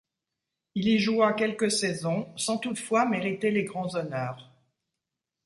[0.73, 4.49] Il y joua quelques saisons sans toutefois mériter les grands honneurs.